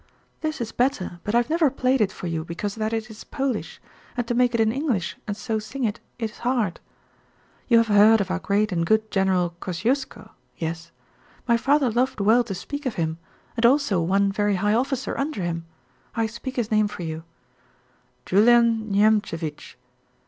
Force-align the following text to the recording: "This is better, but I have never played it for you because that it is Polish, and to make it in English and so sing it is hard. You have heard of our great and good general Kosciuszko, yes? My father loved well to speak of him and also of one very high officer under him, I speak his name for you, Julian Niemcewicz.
"This 0.39 0.59
is 0.59 0.71
better, 0.71 1.19
but 1.23 1.35
I 1.35 1.37
have 1.37 1.49
never 1.51 1.69
played 1.69 2.01
it 2.01 2.11
for 2.11 2.25
you 2.25 2.43
because 2.43 2.73
that 2.73 2.91
it 2.91 3.11
is 3.11 3.23
Polish, 3.23 3.79
and 4.17 4.25
to 4.27 4.33
make 4.33 4.55
it 4.55 4.59
in 4.59 4.71
English 4.71 5.15
and 5.27 5.37
so 5.37 5.59
sing 5.59 5.83
it 5.83 5.99
is 6.17 6.39
hard. 6.39 6.79
You 7.67 7.77
have 7.77 7.87
heard 7.87 8.19
of 8.19 8.31
our 8.31 8.39
great 8.39 8.71
and 8.71 8.83
good 8.83 9.11
general 9.11 9.51
Kosciuszko, 9.59 10.31
yes? 10.57 10.89
My 11.47 11.55
father 11.55 11.91
loved 11.91 12.19
well 12.19 12.43
to 12.45 12.55
speak 12.55 12.87
of 12.87 12.95
him 12.95 13.19
and 13.55 13.63
also 13.63 14.01
of 14.01 14.09
one 14.09 14.31
very 14.31 14.55
high 14.55 14.73
officer 14.73 15.15
under 15.19 15.43
him, 15.43 15.67
I 16.15 16.25
speak 16.25 16.55
his 16.55 16.71
name 16.71 16.87
for 16.87 17.03
you, 17.03 17.23
Julian 18.25 18.91
Niemcewicz. 18.91 19.75